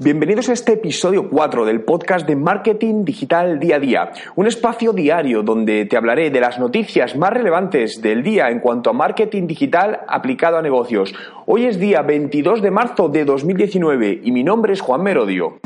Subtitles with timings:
[0.00, 4.92] Bienvenidos a este episodio 4 del podcast de Marketing Digital Día a Día, un espacio
[4.92, 9.46] diario donde te hablaré de las noticias más relevantes del día en cuanto a marketing
[9.46, 11.14] digital aplicado a negocios.
[11.46, 15.60] Hoy es día 22 de marzo de 2019 y mi nombre es Juan Merodio.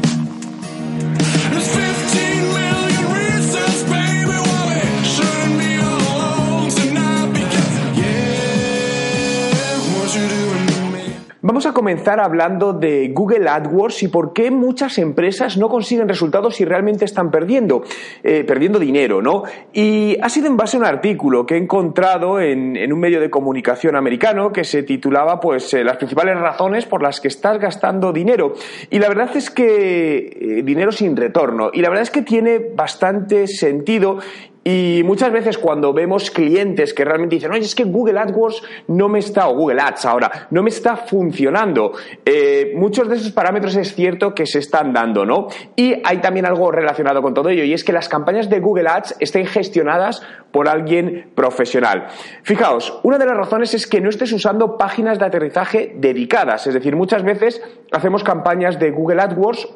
[11.48, 16.60] Vamos a comenzar hablando de Google AdWords y por qué muchas empresas no consiguen resultados
[16.60, 17.84] y realmente están perdiendo,
[18.22, 19.44] eh, perdiendo dinero, ¿no?
[19.72, 23.30] Y ha sido en base a un artículo que he encontrado en, un medio de
[23.30, 28.12] comunicación americano que se titulaba, pues, eh, las principales razones por las que estás gastando
[28.12, 28.52] dinero.
[28.90, 31.70] Y la verdad es que eh, dinero sin retorno.
[31.72, 34.18] Y la verdad es que tiene bastante sentido
[34.64, 39.08] y muchas veces cuando vemos clientes que realmente dicen, oye, es que Google AdWords no
[39.08, 41.92] me está, o Google Ads ahora, no me está funcionando,
[42.24, 45.48] eh, muchos de esos parámetros es cierto que se están dando, ¿no?
[45.76, 48.88] Y hay también algo relacionado con todo ello, y es que las campañas de Google
[48.88, 52.08] Ads estén gestionadas por alguien profesional.
[52.42, 56.74] Fijaos, una de las razones es que no estés usando páginas de aterrizaje dedicadas, es
[56.74, 59.68] decir, muchas veces hacemos campañas de Google AdWords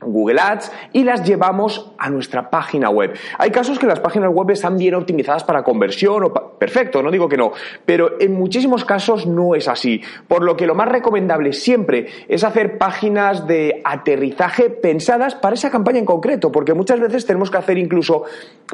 [0.00, 3.16] Google Ads y las llevamos a nuestra página web.
[3.38, 7.28] Hay casos que las páginas web están bien optimizadas para conversión o perfecto, no digo
[7.28, 7.52] que no,
[7.84, 12.42] pero en muchísimos casos no es así, por lo que lo más recomendable siempre es
[12.42, 17.58] hacer páginas de aterrizaje pensadas para esa campaña en concreto, porque muchas veces tenemos que
[17.58, 18.24] hacer incluso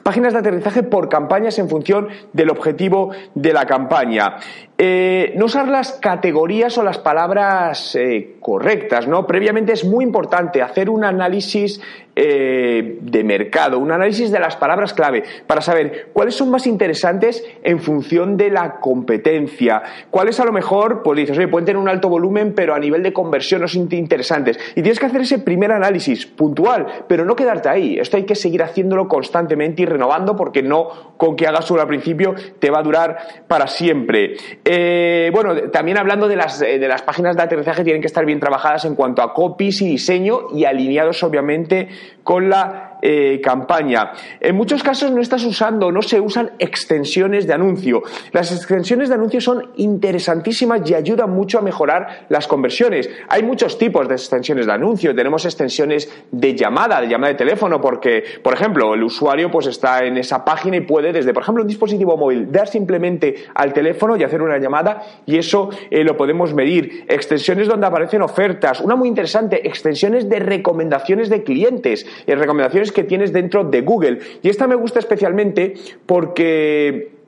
[0.04, 4.36] páginas de aterrizaje por campañas en función del objetivo de la campaña.
[4.78, 9.26] Eh, no usar las categorías o las palabras eh, correctas, ¿no?
[9.26, 11.82] Previamente es muy importante hacer un análisis
[12.16, 17.44] eh, de mercado, un análisis de las palabras clave para saber cuáles son más interesantes
[17.62, 21.88] en función de la competencia, cuáles a lo mejor, pues dices, oye, pueden tener un
[21.88, 24.58] alto volumen, pero a nivel de conversión no son interesantes.
[24.72, 27.98] Y tienes que hacer ese primer análisis puntual, pero no quedarte ahí.
[27.98, 31.88] Esto hay que seguir haciéndolo constantemente y renovando porque no con que hagas solo al
[31.88, 34.36] principio te va a durar para siempre.
[34.64, 38.40] Eh, bueno, también hablando de las, de las páginas de aterrizaje, tienen que estar bien
[38.40, 41.88] trabajadas en cuanto a copies y diseño y alineados obviamente
[42.22, 44.12] con la eh, campaña.
[44.40, 48.02] En muchos casos no estás usando, no se usan extensiones de anuncio.
[48.32, 53.08] Las extensiones de anuncio son interesantísimas y ayudan mucho a mejorar las conversiones.
[53.28, 55.14] Hay muchos tipos de extensiones de anuncio.
[55.14, 60.04] Tenemos extensiones de llamada, de llamada de teléfono, porque, por ejemplo, el usuario pues está
[60.04, 64.16] en esa página y puede desde, por ejemplo, un dispositivo móvil dar simplemente al teléfono
[64.16, 67.04] y hacer una llamada y eso eh, lo podemos medir.
[67.08, 68.80] Extensiones donde aparecen ofertas.
[68.80, 72.06] Una muy interesante, extensiones de recomendaciones de clientes.
[72.26, 74.18] Eh, recomendaciones que tienes dentro de Google.
[74.42, 75.74] Y esta me gusta especialmente
[76.06, 77.20] porque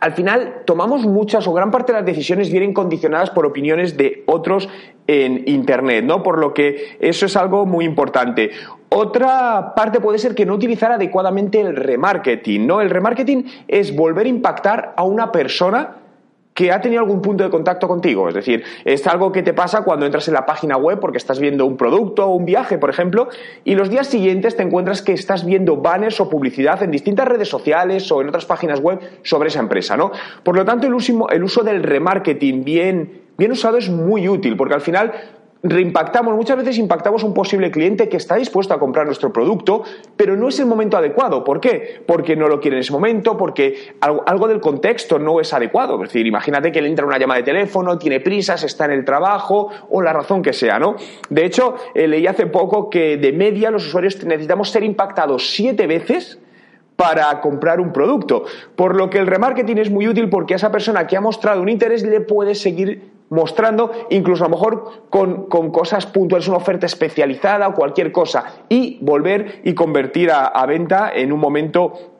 [0.00, 4.22] al final tomamos muchas o gran parte de las decisiones vienen condicionadas por opiniones de
[4.26, 4.68] otros
[5.06, 6.22] en Internet, ¿no?
[6.22, 8.50] Por lo que eso es algo muy importante.
[8.88, 12.80] Otra parte puede ser que no utilizar adecuadamente el remarketing, ¿no?
[12.80, 15.96] El remarketing es volver a impactar a una persona
[16.62, 18.28] que ha tenido algún punto de contacto contigo.
[18.28, 21.40] Es decir, es algo que te pasa cuando entras en la página web porque estás
[21.40, 23.28] viendo un producto o un viaje, por ejemplo,
[23.64, 27.48] y los días siguientes te encuentras que estás viendo banners o publicidad en distintas redes
[27.48, 30.12] sociales o en otras páginas web sobre esa empresa, ¿no?
[30.44, 34.56] Por lo tanto, el uso, el uso del remarketing bien, bien usado es muy útil
[34.56, 35.12] porque al final
[35.62, 39.84] reimpactamos, muchas veces impactamos un posible cliente que está dispuesto a comprar nuestro producto,
[40.16, 41.44] pero no es el momento adecuado.
[41.44, 42.02] ¿Por qué?
[42.06, 45.94] Porque no lo quiere en ese momento, porque algo, del contexto no es adecuado.
[46.02, 49.04] Es decir, imagínate que le entra una llamada de teléfono, tiene prisas, está en el
[49.04, 50.96] trabajo o la razón que sea, ¿no?
[51.30, 55.86] De hecho, eh, leí hace poco que de media los usuarios necesitamos ser impactados siete
[55.86, 56.38] veces
[56.96, 58.44] para comprar un producto.
[58.76, 61.62] Por lo que el remarketing es muy útil porque a esa persona que ha mostrado
[61.62, 66.86] un interés le puede seguir mostrando, incluso a lo mejor con, cosas puntuales, una oferta
[66.86, 72.11] especializada o cualquier cosa, y volver y convertir a, venta en un momento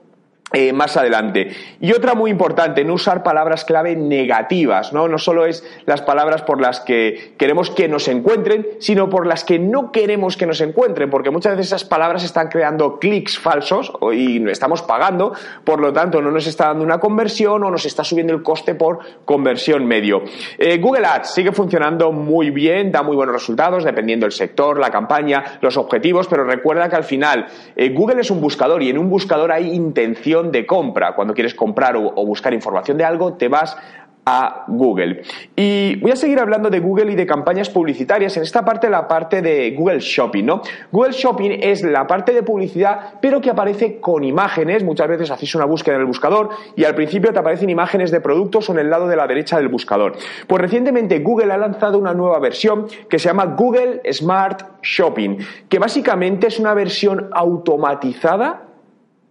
[0.53, 1.51] eh, más adelante.
[1.81, 5.09] Y otra muy importante, no usar palabras clave negativas, ¿no?
[5.09, 9.45] No solo es las palabras por las que queremos que nos encuentren, sino por las
[9.45, 13.93] que no queremos que nos encuentren, porque muchas veces esas palabras están creando clics falsos
[14.13, 15.33] y estamos pagando,
[15.65, 18.75] por lo tanto no nos está dando una conversión o nos está subiendo el coste
[18.75, 20.23] por conversión medio.
[20.59, 24.91] Eh, Google Ads sigue funcionando muy bien, da muy buenos resultados dependiendo del sector, la
[24.91, 27.47] campaña, los objetivos, pero recuerda que al final
[27.77, 31.15] eh, Google es un buscador y en un buscador hay intención de compra.
[31.15, 33.77] Cuando quieres comprar o, buscar información de algo, te vas
[34.25, 35.23] a Google.
[35.57, 38.37] Y voy a seguir hablando de Google y de campañas publicitarias.
[38.37, 40.63] En esta parte, la parte de Google Shopping, ¿no?
[40.93, 44.85] Google Shopping es la parte de publicidad, pero que aparece con imágenes.
[44.85, 48.21] Muchas veces haces una búsqueda en el buscador y al principio te aparecen imágenes de
[48.21, 50.15] productos en el lado de la derecha del buscador.
[50.47, 55.39] Pues recientemente Google ha lanzado una nueva versión que se llama Google Smart Shopping,
[55.69, 58.62] que básicamente es una versión automatizada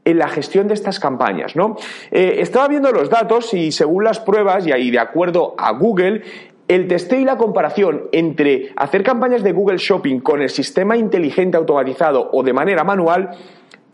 [0.05, 1.55] en la gestión de estas campañas.
[1.55, 1.75] ¿no?
[2.11, 6.23] Eh, estaba viendo los datos y según las pruebas, y ahí de acuerdo a Google,
[6.67, 11.57] el testeo y la comparación entre hacer campañas de Google Shopping con el sistema inteligente
[11.57, 13.31] automatizado o de manera manual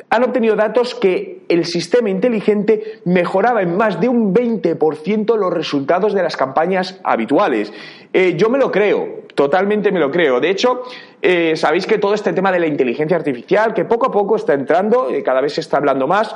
[0.09, 6.13] han obtenido datos que el sistema inteligente mejoraba en más de un 20% los resultados
[6.13, 7.74] de las campañas habituales.
[8.13, 10.39] Eh, yo me lo creo, totalmente me lo creo.
[10.39, 10.83] De hecho,
[11.21, 14.54] eh, sabéis que todo este tema de la inteligencia artificial, que poco a poco está
[14.54, 16.36] entrando, eh, cada vez se está hablando más,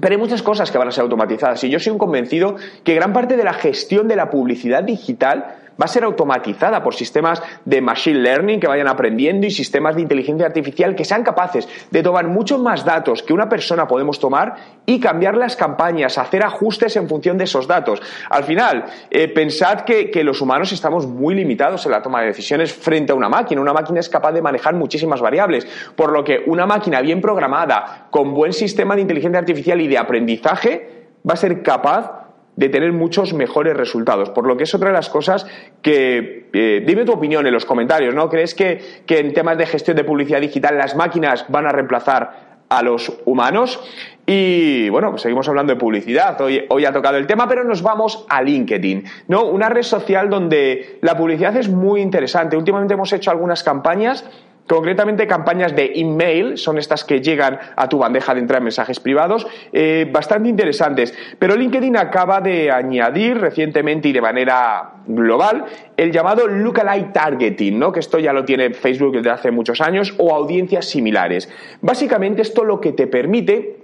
[0.00, 2.94] pero hay muchas cosas que van a ser automatizadas y yo soy un convencido que
[2.94, 7.42] gran parte de la gestión de la publicidad digital va a ser automatizada por sistemas
[7.64, 12.02] de machine learning que vayan aprendiendo y sistemas de inteligencia artificial que sean capaces de
[12.02, 16.96] tomar muchos más datos que una persona podemos tomar y cambiar las campañas, hacer ajustes
[16.96, 18.00] en función de esos datos.
[18.30, 22.28] Al final, eh, pensad que, que los humanos estamos muy limitados en la toma de
[22.28, 23.60] decisiones frente a una máquina.
[23.60, 28.08] Una máquina es capaz de manejar muchísimas variables, por lo que una máquina bien programada,
[28.10, 32.17] con buen sistema de inteligencia artificial y de aprendizaje, va a ser capaz
[32.58, 34.30] de tener muchos mejores resultados.
[34.30, 35.46] Por lo que es otra de las cosas
[35.80, 38.28] que, eh, dime tu opinión en los comentarios, ¿no?
[38.28, 42.64] ¿Crees que, que en temas de gestión de publicidad digital las máquinas van a reemplazar
[42.68, 43.78] a los humanos?
[44.26, 46.40] Y bueno, pues seguimos hablando de publicidad.
[46.40, 49.44] Hoy, hoy ha tocado el tema, pero nos vamos a LinkedIn, ¿no?
[49.44, 52.56] Una red social donde la publicidad es muy interesante.
[52.56, 54.28] Últimamente hemos hecho algunas campañas
[54.68, 59.00] Concretamente, campañas de email son estas que llegan a tu bandeja de entrada en mensajes
[59.00, 61.14] privados, eh, bastante interesantes.
[61.38, 65.64] Pero LinkedIn acaba de añadir recientemente y de manera global
[65.96, 67.92] el llamado lookalike targeting, ¿no?
[67.92, 71.48] que esto ya lo tiene Facebook desde hace muchos años, o audiencias similares.
[71.80, 73.78] Básicamente, esto lo que te permite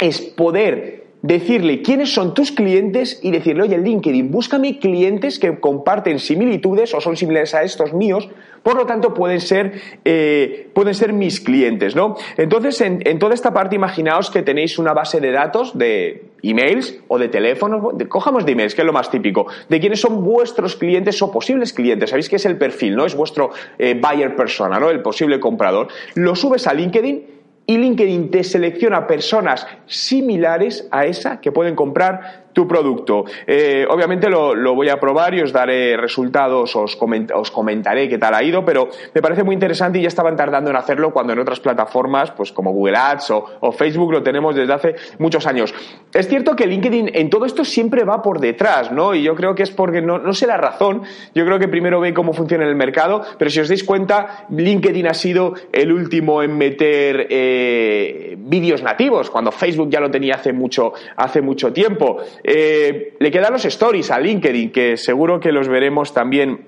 [0.00, 6.18] es poder decirle quiénes son tus clientes y decirle, oye, LinkedIn, búscame clientes que comparten
[6.18, 8.28] similitudes o son similares a estos míos,
[8.62, 12.16] por lo tanto pueden ser, eh, pueden ser mis clientes, ¿no?
[12.36, 17.18] Entonces, en, toda esta parte, imaginaos que tenéis una base de datos de emails o
[17.18, 21.20] de teléfonos, cojamos de emails, que es lo más típico, de quiénes son vuestros clientes
[21.22, 22.10] o posibles clientes.
[22.10, 23.06] Sabéis que es el perfil, ¿no?
[23.06, 24.90] Es vuestro eh, buyer persona, ¿no?
[24.90, 25.88] El posible comprador.
[26.14, 27.35] Lo subes a LinkedIn
[27.66, 33.26] y LinkedIn te selecciona personas similares a esa que pueden comprar tu producto.
[33.46, 36.96] Eh, obviamente lo, voy a probar y os daré resultados, os,
[37.34, 40.70] os, comentaré qué tal ha ido, pero me parece muy interesante y ya estaban tardando
[40.70, 43.30] en hacerlo cuando en otras plataformas, pues como Google Ads
[43.60, 45.74] o, Facebook, lo tenemos desde hace muchos años.
[46.14, 49.14] Es cierto que LinkedIn en todo esto siempre va por detrás, ¿no?
[49.14, 51.02] Y yo creo que es porque no, sé la razón,
[51.34, 55.08] yo creo que primero ve cómo funciona el mercado, pero si os dais cuenta, LinkedIn
[55.08, 60.54] ha sido el último en meter eh, vídeos nativos, cuando Facebook ya lo tenía hace
[60.54, 62.22] mucho, hace mucho tiempo.
[62.48, 66.65] Eh, le quedan los stories a LinkedIn, que seguro que los veremos también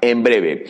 [0.00, 0.64] en breve.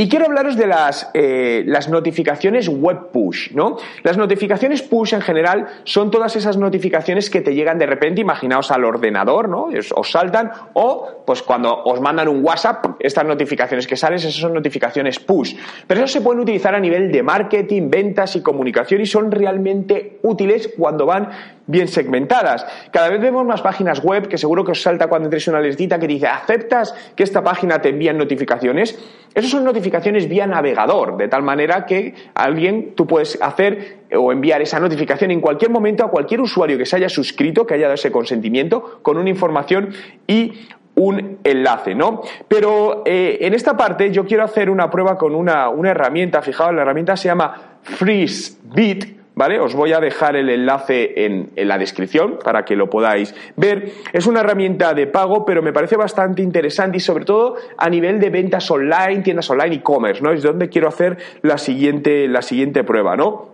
[0.00, 3.78] Y quiero hablaros de las, eh, las, notificaciones web push, ¿no?
[4.04, 8.70] Las notificaciones push en general son todas esas notificaciones que te llegan de repente, imaginaos
[8.70, 9.70] al ordenador, ¿no?
[9.96, 14.54] Os, saltan, o pues cuando os mandan un WhatsApp, estas notificaciones que salen, esas son
[14.54, 15.56] notificaciones push.
[15.88, 20.20] Pero eso se pueden utilizar a nivel de marketing, ventas y comunicación y son realmente
[20.22, 21.28] útiles cuando van
[21.66, 22.66] bien segmentadas.
[22.90, 25.98] Cada vez vemos más páginas web que seguro que os salta cuando entréis una listita
[25.98, 28.67] que dice, ¿aceptas que esta página te envíe notificaciones?
[28.76, 34.32] Esas son notificaciones notificaciones vía navegador, de tal manera que alguien, tú puedes hacer o
[34.32, 37.84] enviar esa notificación en cualquier momento a cualquier usuario que se haya suscrito, que haya
[37.84, 39.90] dado ese consentimiento, con una información
[40.26, 40.52] y
[40.94, 42.22] un enlace, ¿no?
[42.48, 46.74] Pero eh, en esta parte yo quiero hacer una prueba con una, una herramienta, fijaos,
[46.74, 49.60] la herramienta se llama FreezeBit, ¿vale?
[49.60, 53.92] Os voy a dejar el enlace en, la descripción para que lo podáis ver.
[54.12, 58.18] Es una herramienta de pago, pero me parece bastante interesante y sobre todo a nivel
[58.18, 60.32] de ventas online, tiendas online, e-commerce, ¿no?
[60.32, 63.52] Es donde quiero hacer la siguiente, la siguiente prueba, ¿no?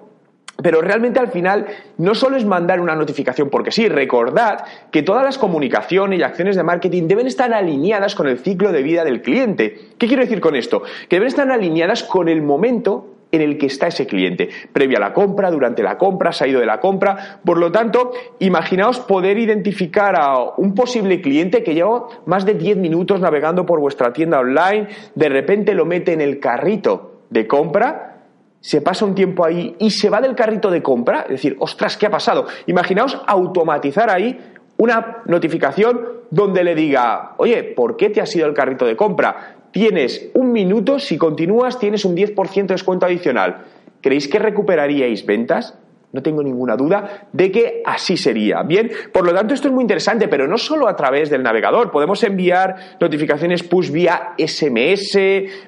[0.62, 1.66] Pero realmente al final
[1.98, 6.56] no solo es mandar una notificación, porque sí, recordad que todas las comunicaciones y acciones
[6.56, 9.78] de marketing deben estar alineadas con el ciclo de vida del cliente.
[9.98, 10.82] ¿Qué quiero decir con esto?
[11.10, 15.00] Que deben estar alineadas con el momento en el que está ese cliente, previa a
[15.00, 17.40] la compra, durante la compra, se ha ido de la compra.
[17.44, 22.78] Por lo tanto, imaginaos poder identificar a un posible cliente que lleva más de 10
[22.78, 28.14] minutos navegando por vuestra tienda online, de repente lo mete en el carrito de compra,
[28.60, 31.98] se pasa un tiempo ahí y se va del carrito de compra, es decir, ostras,
[31.98, 32.46] ¿qué ha pasado?
[32.66, 34.40] Imaginaos automatizar ahí
[34.78, 36.00] una notificación
[36.30, 39.53] donde le diga, oye, ¿por qué te has ido el carrito de compra?
[39.74, 43.64] Tienes un minuto, si continúas tienes un 10% de descuento adicional.
[44.02, 45.74] ¿Creéis que recuperaríais ventas?
[46.14, 48.62] No tengo ninguna duda de que así sería.
[48.62, 51.90] Bien, por lo tanto esto es muy interesante, pero no solo a través del navegador.
[51.90, 55.18] Podemos enviar notificaciones push vía SMS,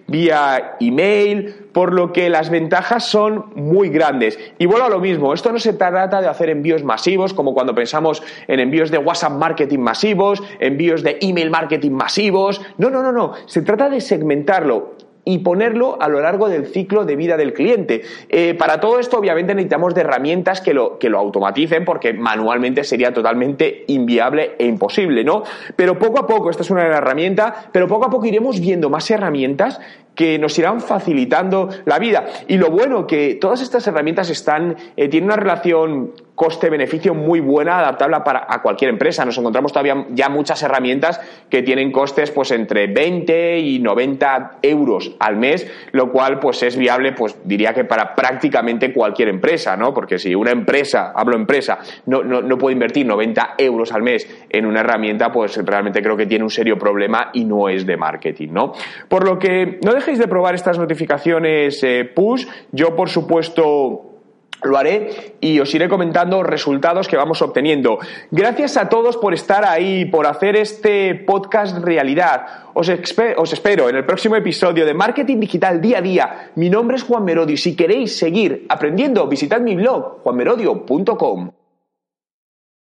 [0.07, 4.39] vía email, por lo que las ventajas son muy grandes.
[4.57, 7.75] Y vuelvo a lo mismo, esto no se trata de hacer envíos masivos, como cuando
[7.75, 12.61] pensamos en envíos de WhatsApp marketing masivos, envíos de email marketing masivos.
[12.79, 13.33] No, no, no, no.
[13.47, 14.95] Se trata de segmentarlo
[15.29, 18.03] y ponerlo a lo largo del ciclo de vida del cliente.
[18.29, 22.85] Eh, para todo esto, obviamente, necesitamos de herramientas que lo, que lo automaticen porque manualmente
[22.85, 25.43] sería totalmente inviable e imposible, ¿no?
[25.75, 29.11] Pero poco a poco, esta es una herramienta, pero poco a poco iremos viendo más
[29.11, 29.81] herramientas
[30.17, 32.27] que nos irán facilitando la vida.
[32.49, 37.79] Y lo bueno que todas estas herramientas están, eh, tienen una relación coste-beneficio muy buena,
[37.79, 39.25] adaptable para, a cualquier empresa.
[39.25, 45.17] Nos encontramos todavía ya muchas herramientas que tienen costes pues entre 20 y 90 euros
[45.19, 49.95] al mes, lo cual pues es viable, pues diría que para prácticamente cualquier empresa, ¿no?
[49.95, 54.29] Porque si una empresa, hablo empresa, no, no, no puede invertir 90 euros al mes
[54.51, 57.97] en una herramienta, pues realmente creo que tiene un serio problema y no es de
[57.97, 58.73] marketing, ¿no?
[59.09, 62.47] Por lo que no de probar estas notificaciones eh, push.
[62.71, 64.17] Yo, por supuesto,
[64.63, 67.99] lo haré y os iré comentando resultados que vamos obteniendo.
[68.31, 72.47] Gracias a todos por estar ahí, por hacer este podcast realidad.
[72.75, 76.51] Os, os, espero en el próximo episodio de Marketing Digital Día a Día.
[76.55, 81.56] Mi nombre es Juan Merodio y si queréis seguir aprendiendo, visitad mi blog juanmerodio.com.